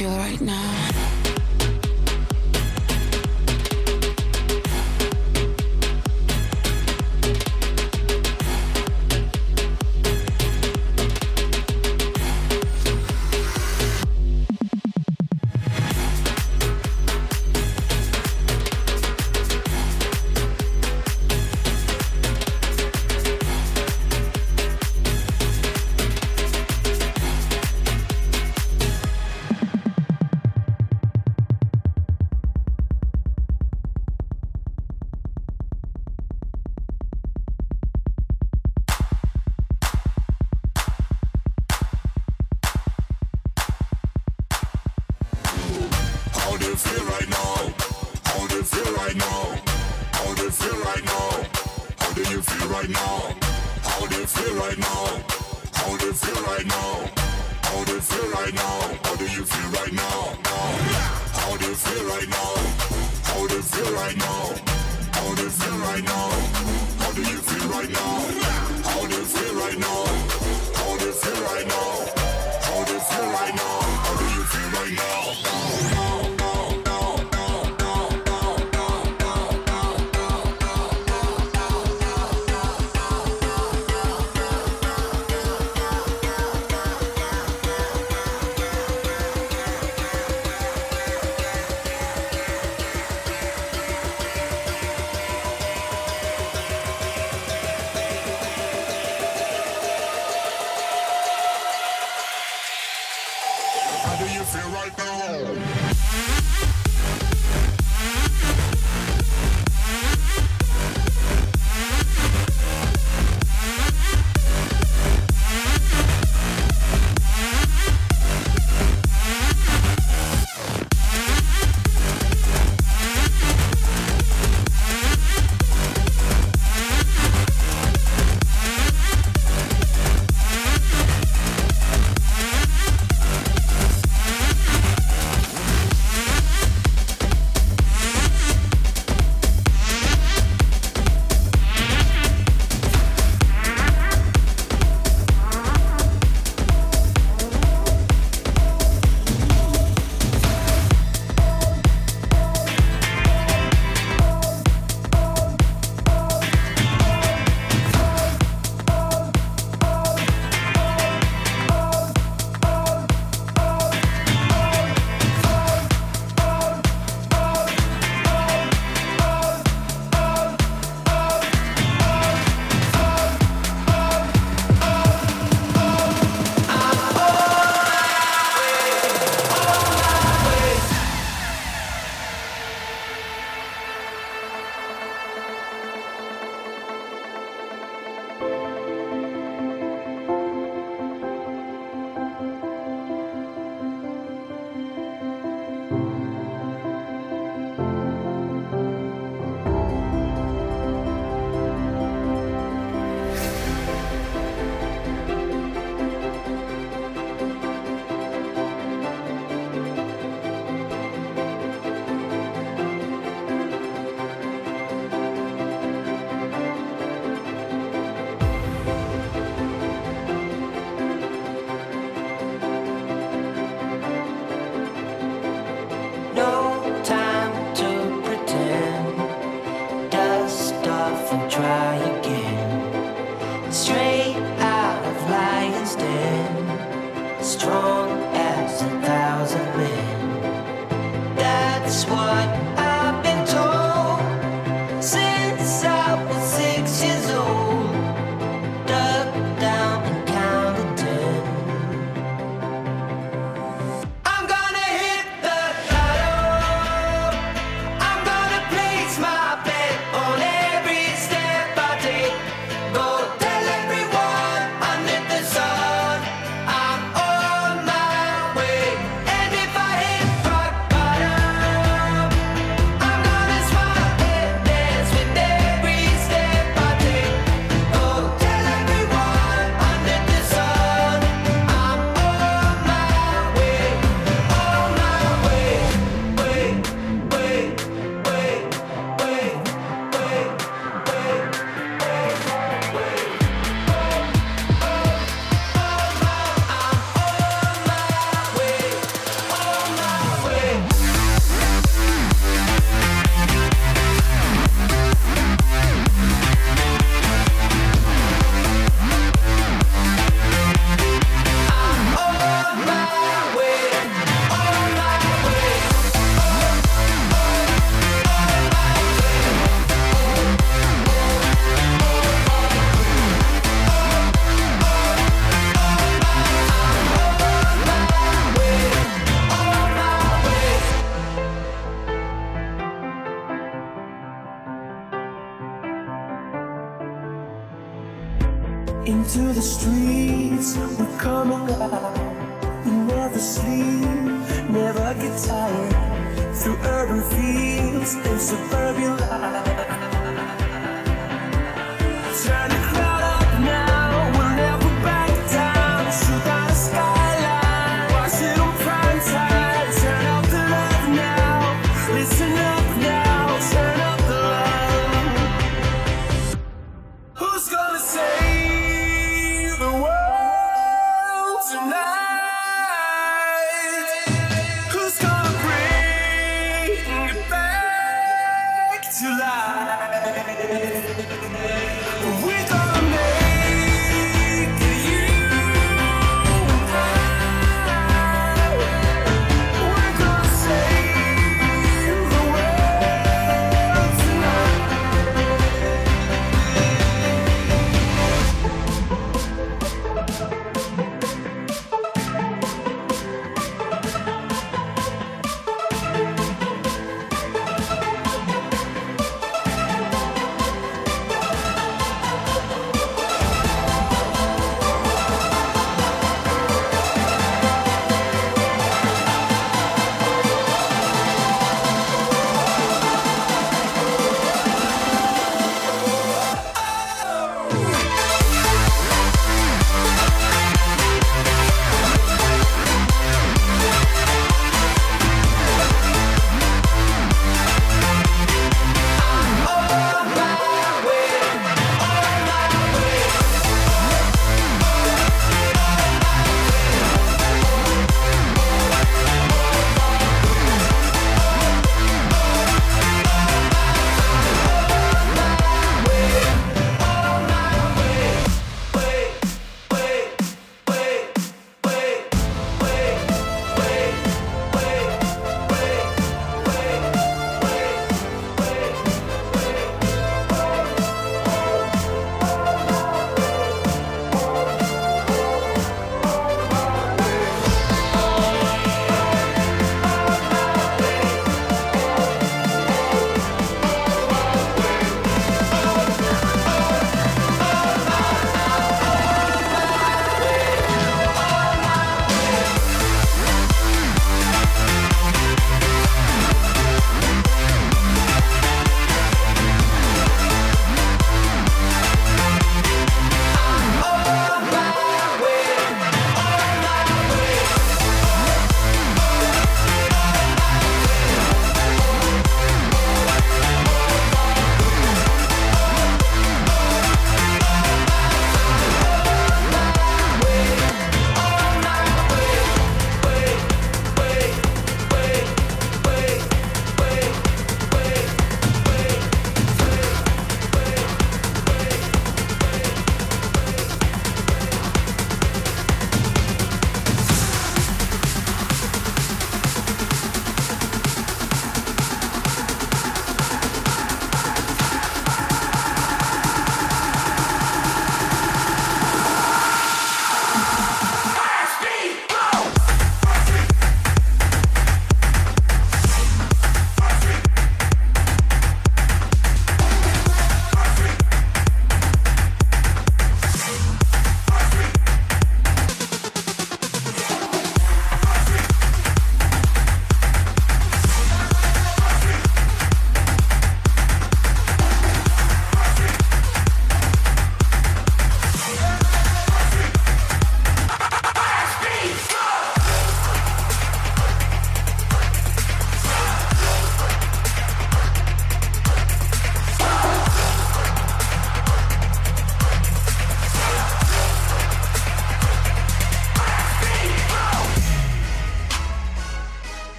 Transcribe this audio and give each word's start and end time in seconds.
feel 0.00 0.16
right 0.16 0.40
now? 0.40 0.89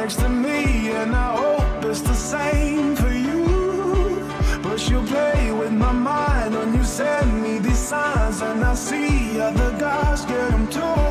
next 0.00 0.16
to 0.16 0.28
me, 0.28 0.90
and 0.92 1.14
I 1.14 1.30
hope 1.36 1.84
it's 1.84 2.02
the 2.02 2.14
same 2.14 2.94
for 2.94 3.12
you. 3.12 4.22
But 4.62 4.88
you 4.88 5.02
play 5.02 5.50
with 5.50 5.72
my 5.72 5.92
mind 5.92 6.54
when 6.54 6.72
you 6.72 6.84
send 6.84 7.42
me 7.42 7.58
these 7.58 7.84
signs, 7.92 8.40
and 8.40 8.64
I 8.64 8.74
see 8.74 9.40
other 9.40 9.72
guys 9.76 10.24
get 10.24 10.50
them 10.52 10.68
too. 10.68 11.07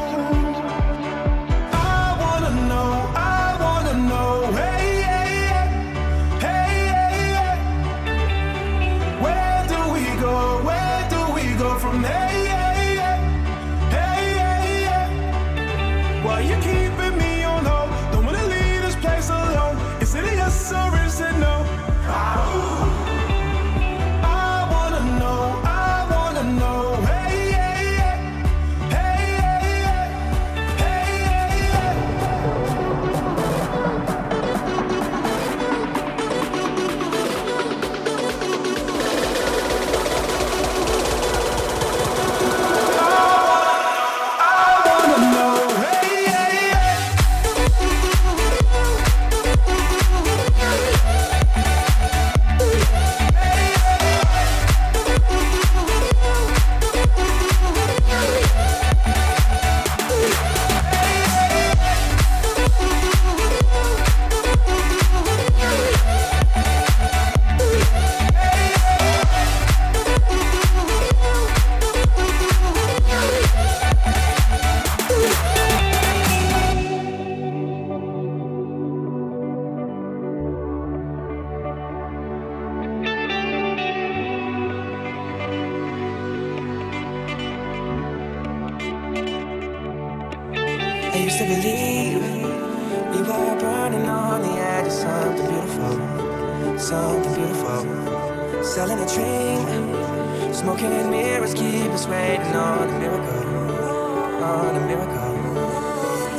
waiting 102.27 102.55
on 102.55 102.89
a 102.89 102.99
miracle, 102.99 104.43
on 104.43 104.75
a 104.75 104.85
miracle. 104.85 105.35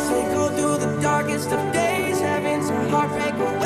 Take 0.06 0.30
go 0.34 0.48
through 0.56 0.78
the 0.84 1.00
darkest 1.00 1.50
of 1.50 1.72
days, 1.72 2.20
having 2.20 2.62
some 2.62 2.88
heartbreak. 2.90 3.57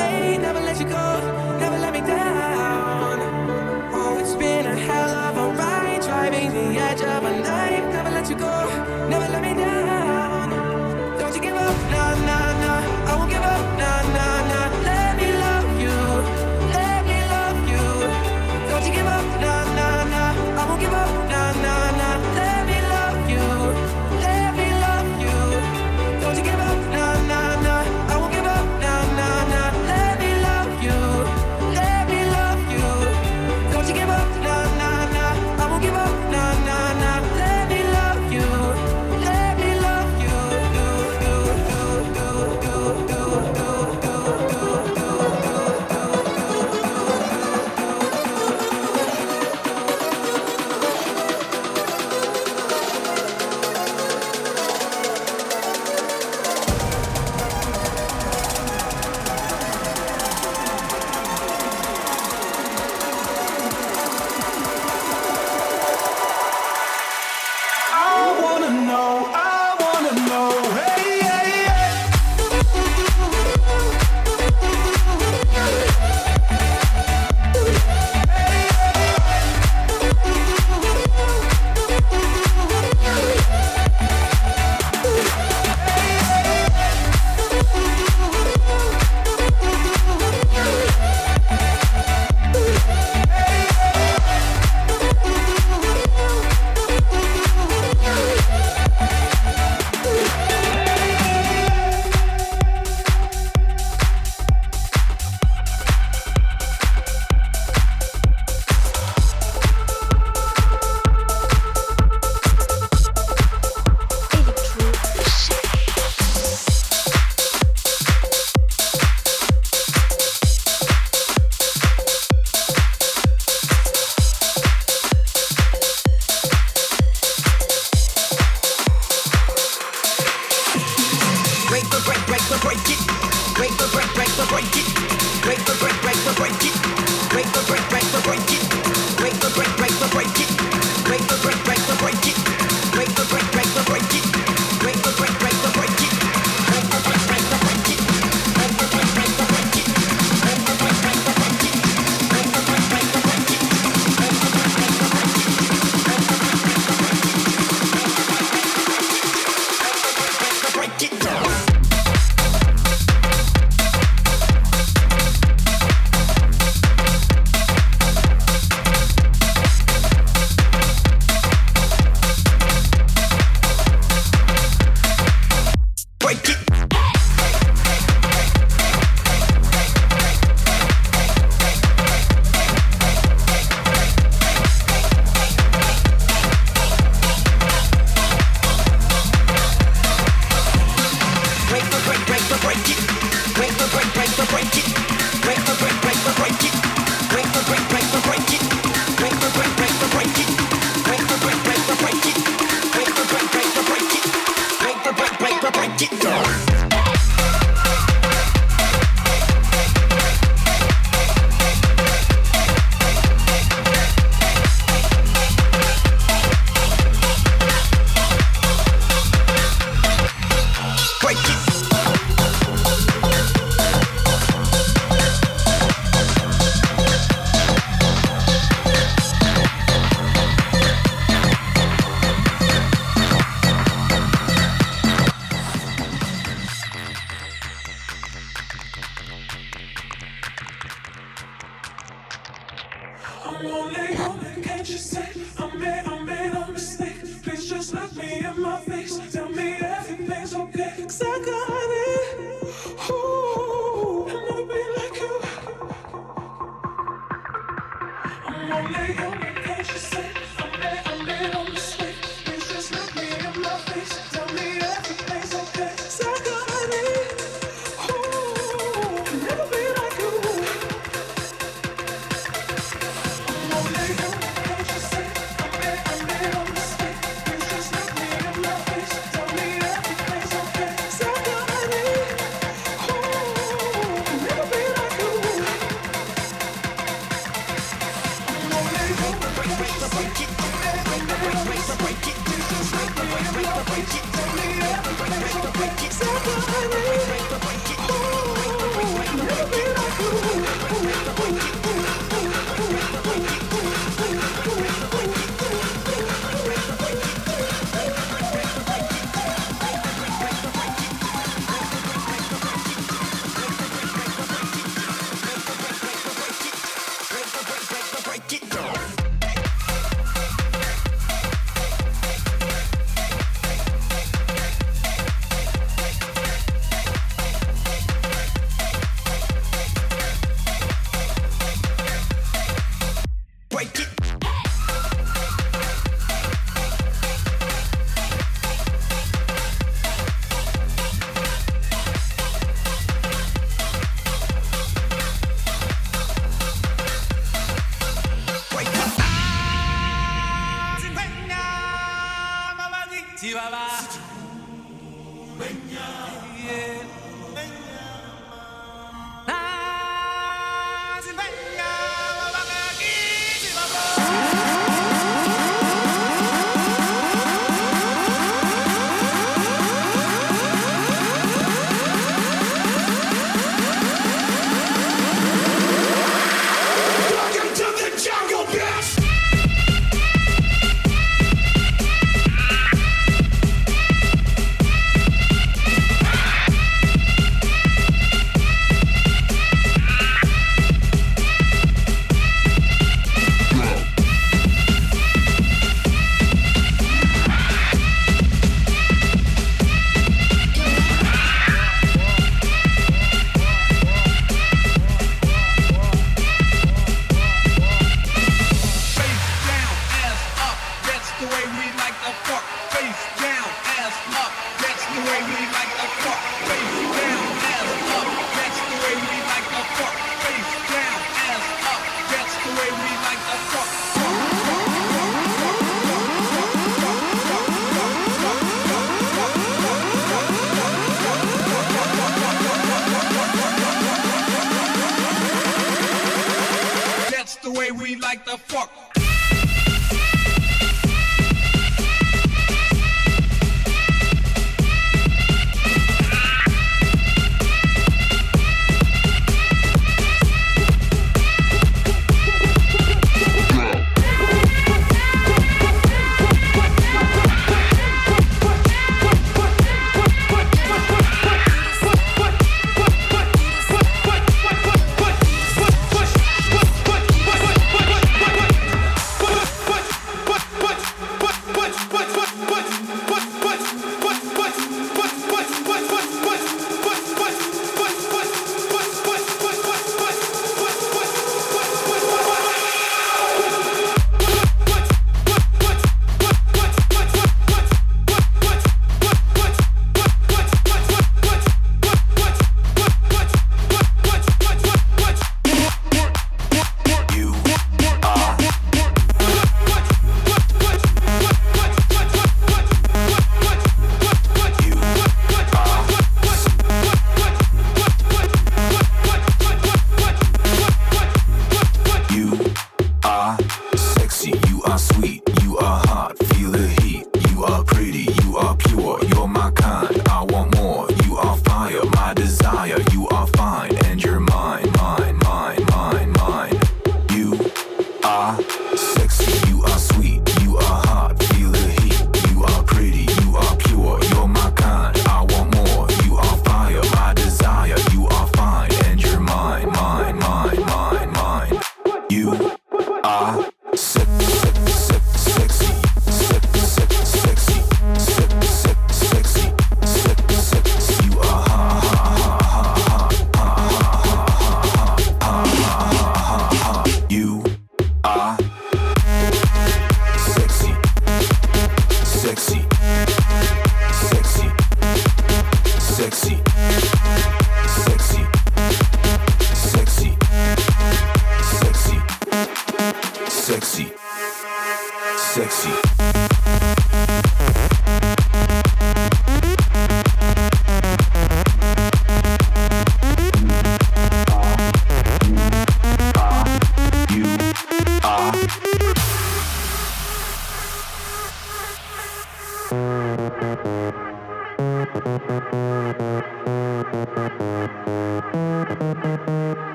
Música 333.82 334.11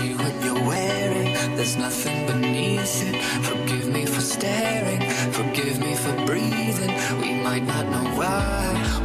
see 0.00 0.14
what 0.14 0.34
you're 0.44 0.64
wearing. 0.72 1.32
There's 1.56 1.76
nothing 1.76 2.26
beneath 2.26 2.96
it. 3.08 3.16
Forgive 3.48 3.86
me 3.96 4.06
for 4.06 4.20
staring. 4.20 5.02
Forgive 5.38 5.76
me 5.86 5.94
for 5.94 6.14
breathing. 6.26 6.92
We 7.22 7.30
might 7.46 7.64
not 7.72 7.84
know 7.94 8.06
why. 8.20 8.60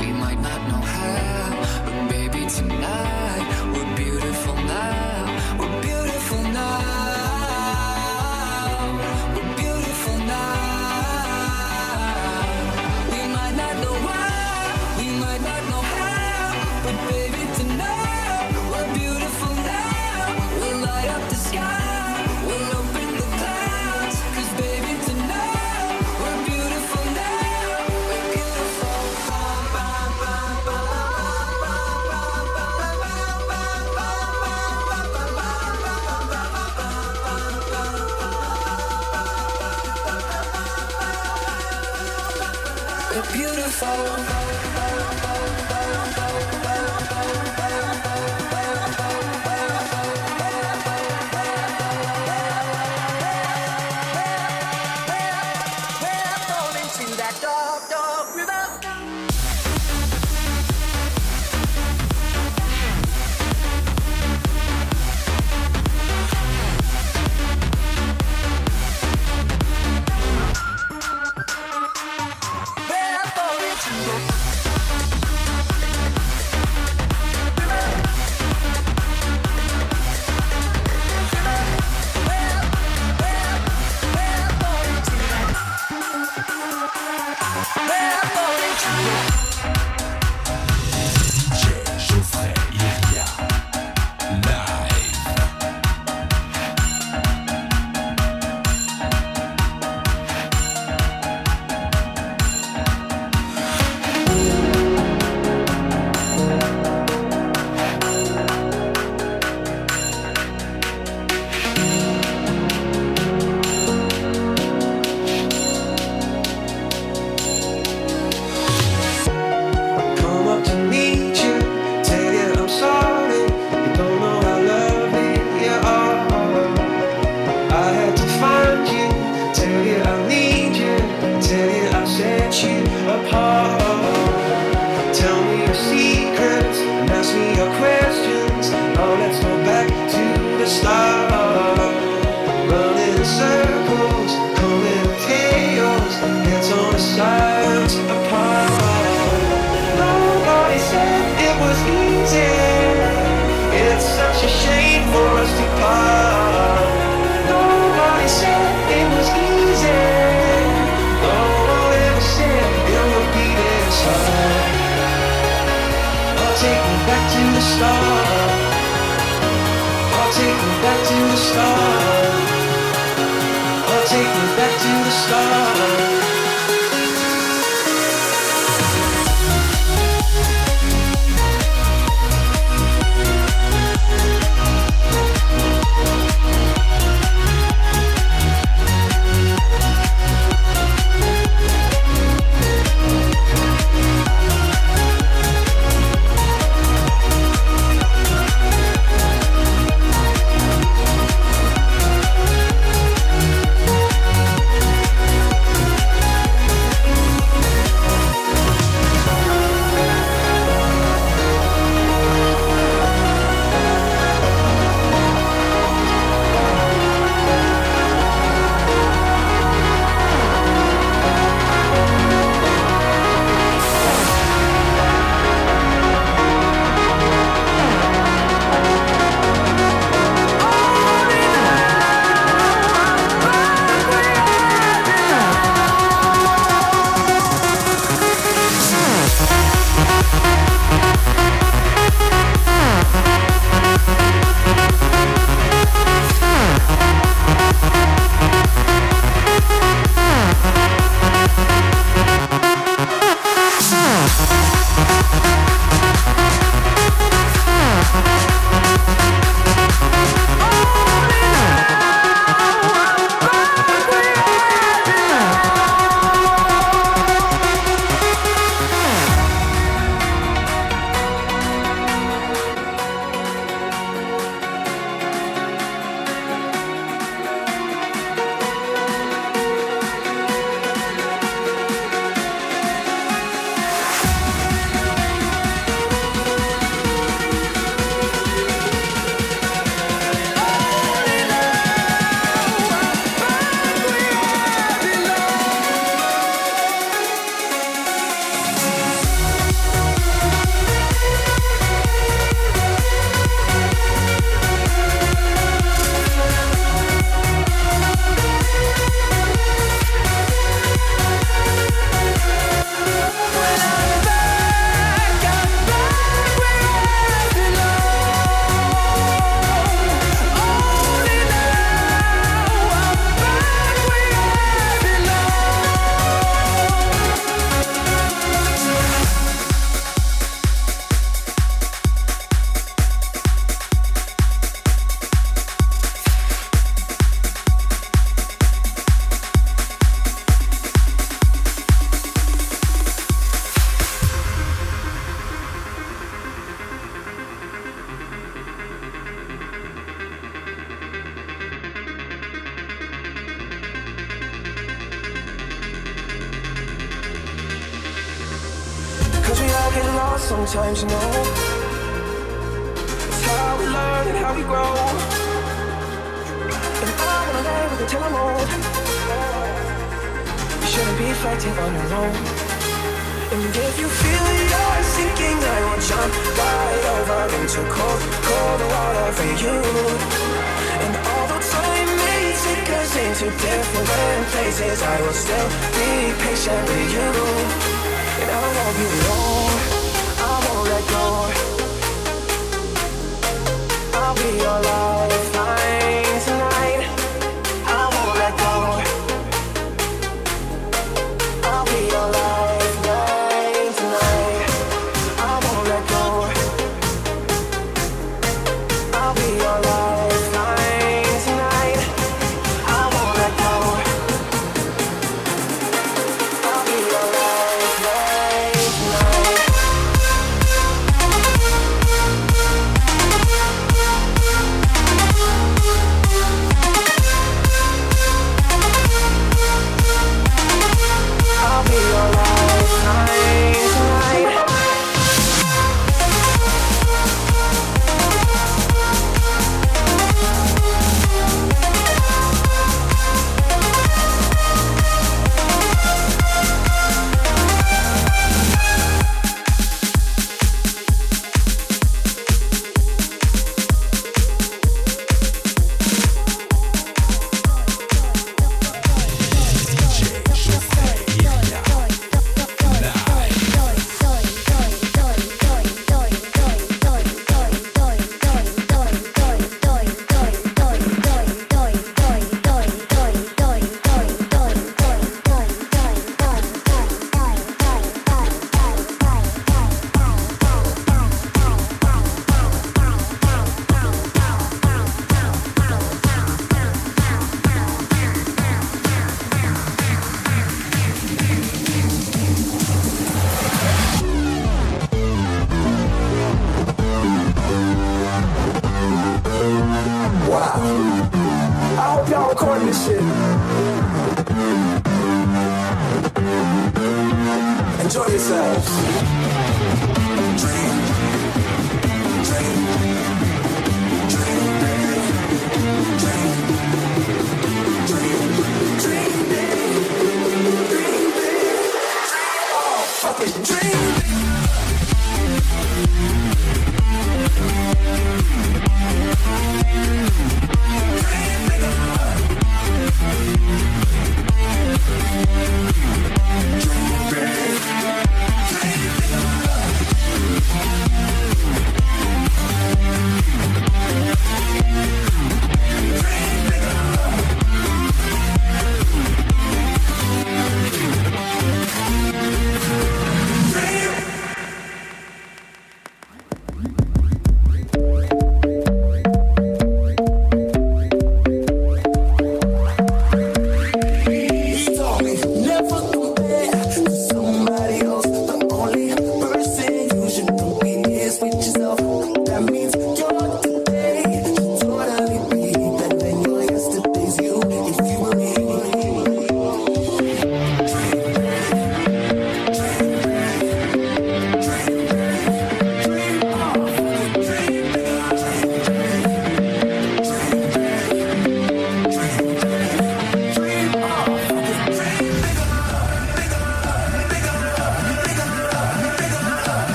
We 0.00 0.08
might 0.24 0.40
not 0.48 0.60
know 0.70 0.82
how. 0.98 1.82
But 1.84 1.96
baby, 2.14 2.42
tonight, 2.58 3.44
we're 3.72 3.96
beautiful 3.96 4.54
now. 4.54 5.19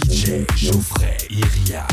DJ 0.00 0.46
Geoffrey 0.56 1.18
Iria. 1.28 1.86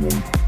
Live. 0.00 0.39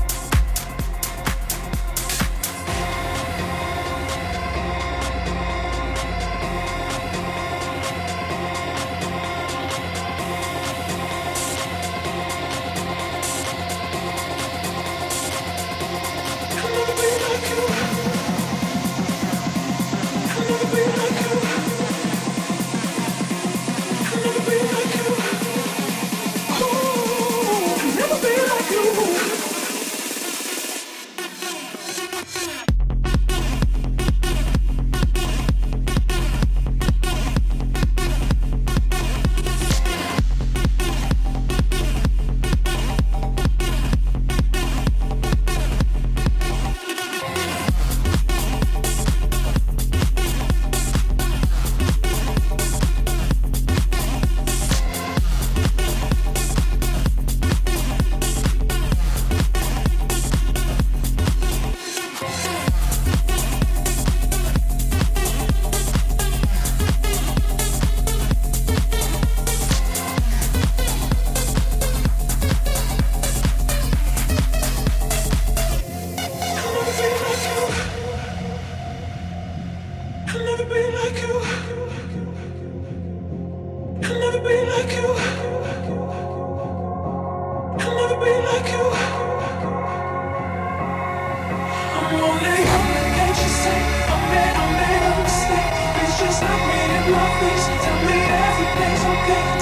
Please 97.42 97.66
tell 97.66 98.00
me 98.06 98.18
everything's 98.22 99.04
okay. 99.04 99.61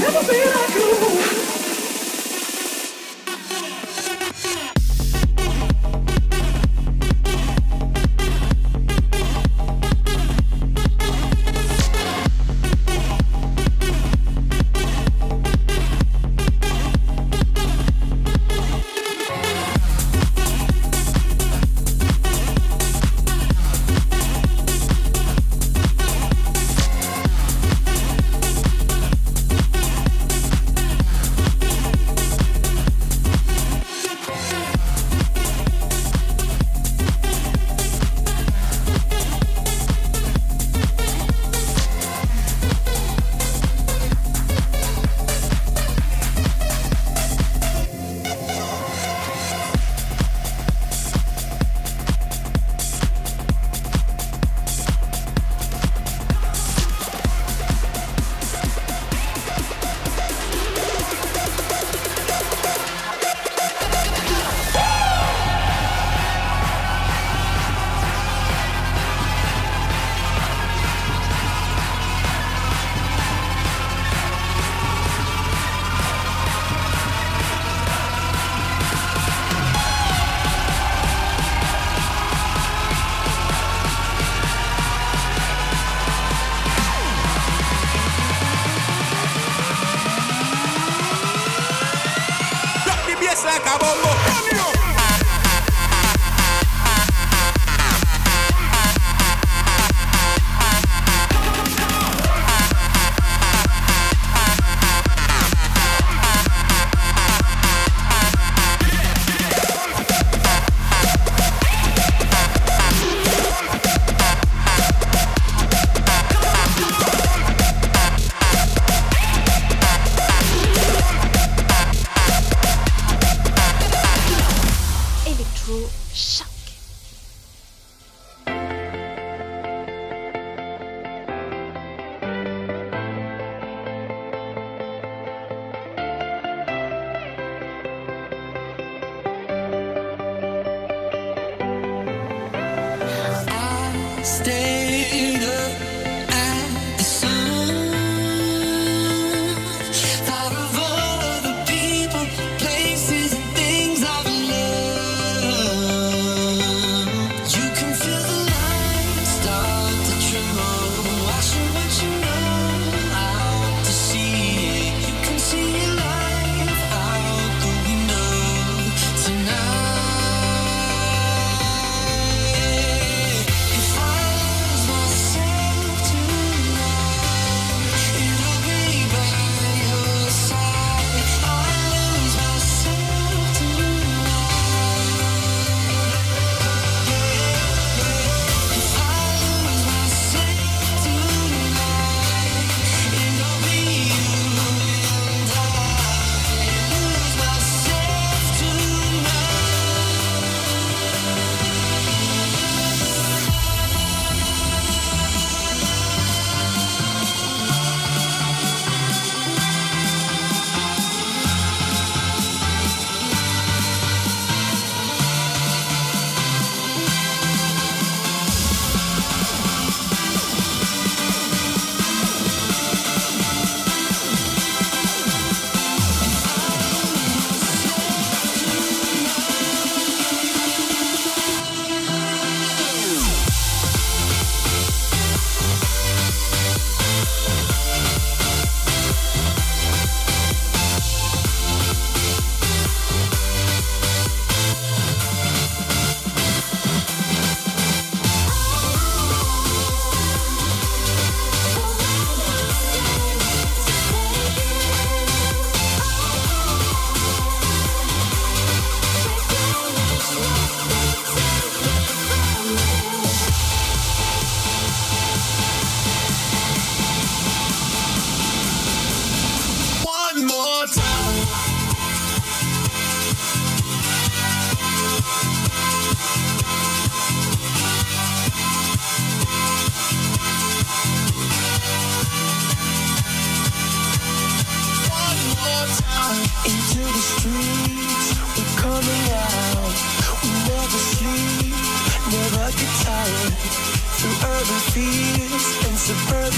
Never 0.00 0.22
be 0.28 0.63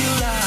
suburban 0.06 0.45